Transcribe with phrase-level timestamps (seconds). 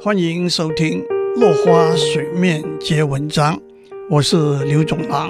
[0.00, 1.02] 欢迎收听
[1.40, 3.56] 《落花水面皆文章》，
[4.08, 5.28] 我是刘总郎。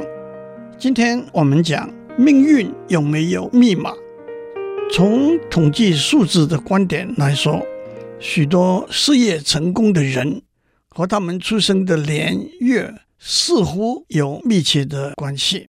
[0.78, 3.94] 今天我们讲命运有没有密码？
[4.92, 7.67] 从统计数字的观点来说，
[8.20, 10.43] 许多事业成功的人
[10.91, 15.69] 和他们出生的年月似乎有密切的关系。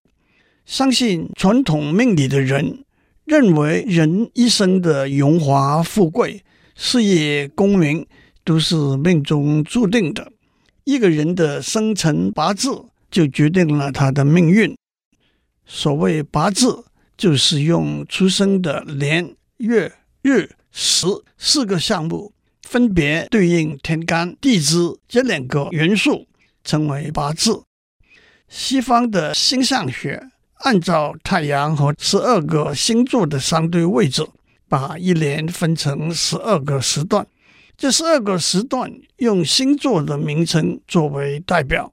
[0.65, 2.85] 相信传统命理的人
[3.25, 6.45] 认为，人一生的荣华富贵、
[6.77, 8.07] 事业功名
[8.45, 10.31] 都是命中注定的。
[10.85, 14.77] 一个人的生辰八字就决定了他的命运。
[15.67, 16.85] 所谓八字，
[17.17, 21.07] 就是用出生的年月日时
[21.39, 24.77] 四个项目，分别对应天干地支
[25.09, 26.27] 这两个元素，
[26.63, 27.63] 称为八字。
[28.49, 30.31] 西方的星象学。
[30.59, 34.27] 按照太阳和十二个星座的相对位置，
[34.67, 37.27] 把一年分成十二个时段。
[37.77, 41.93] 这十二个时段用星座的名称作为代表，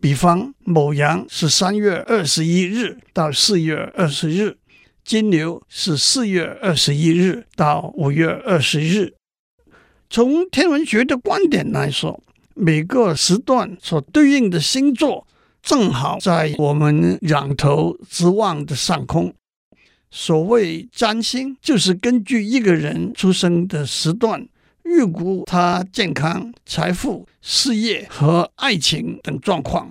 [0.00, 4.56] 比方某羊是三月二十一日到四月二十日，
[5.04, 9.14] 金牛是四月二十一日到五月二十日。
[10.10, 12.22] 从天文学的观点来说，
[12.54, 15.26] 每个时段所对应的星座。
[15.62, 19.32] 正好在我们仰头直望的上空。
[20.10, 24.46] 所谓占星，就是根据一个人出生的时段，
[24.84, 29.90] 预估他健康、财富、事业和爱情等状况。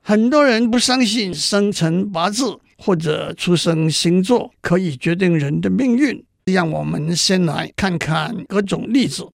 [0.00, 6.24] 很多人不相信生辰八字或者出生星座可以决定人的命运。
[6.52, 9.26] 让我们先来看看各种例子，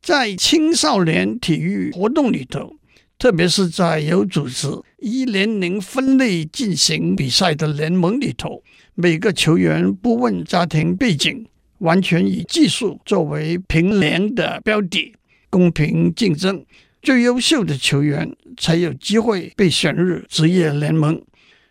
[0.00, 2.72] 在青少年体育活动里头。
[3.18, 4.68] 特别是在有组织、
[5.00, 8.62] 依年龄分类进行比赛的联盟里头，
[8.94, 11.44] 每个球员不问家庭背景，
[11.78, 15.14] 完全以技术作为评联的标的，
[15.50, 16.64] 公平竞争，
[17.02, 21.20] 最优秀的球员才有机会被选入职业联盟。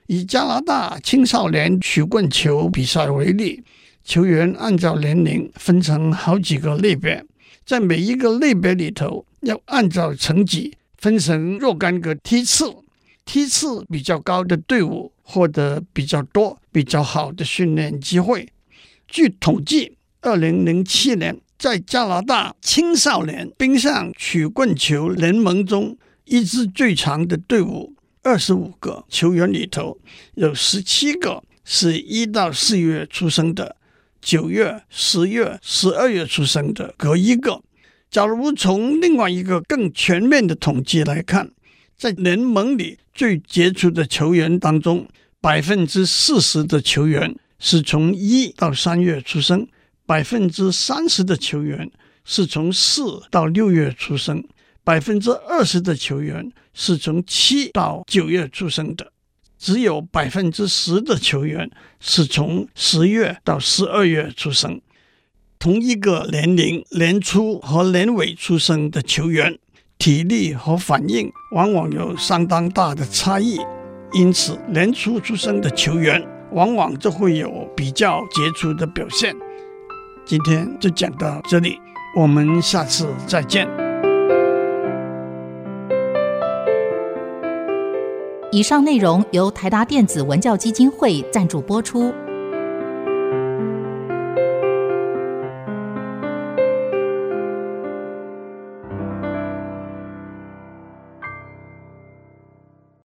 [0.08, 3.64] 以加拿大青少年曲棍球比赛为例，
[4.04, 7.24] 球员按照年龄分成好几个类别，
[7.66, 10.74] 在每一个类别里头要按照成绩。
[10.98, 12.74] 分成若干个梯次，
[13.24, 18.48] 梯次比较高的队伍获得比较多、比较好的训练机会。
[19.08, 19.97] 据统计，
[20.28, 27.94] 二零零七年在加拿大青少年冰上曲棍球联盟中，一支最长的队伍，
[28.24, 29.98] 二十五个球员里头，
[30.34, 33.78] 有十七个是一到四月出生的，
[34.22, 37.62] 九月、十月、十二月出生的各一个。
[38.12, 41.50] 假如从另外一个更全面的统计来看，
[41.96, 45.08] 在联盟里最杰出的球员当中，
[45.40, 49.66] 百分之四十的球员是从一到三月出生，
[50.08, 51.92] 百分之三十的球员
[52.24, 54.42] 是从四到六月出生，
[54.82, 59.12] 百分之二十的球员是从七到九月出生的，
[59.60, 61.70] 只有百分之十的球员
[62.00, 64.80] 是从十月到十二月出生。
[65.60, 69.60] 同一个年龄年初和年尾出生的球员，
[69.98, 73.58] 体力和反应往往有相当大的差异，
[74.14, 79.36] 因此年初出生的球员往往就会有比较杰出的表现。
[80.30, 81.80] 今天就讲到这里，
[82.14, 83.66] 我们下次再见。
[88.52, 92.14] 以上内容由台达电子文教基金会赞助播出。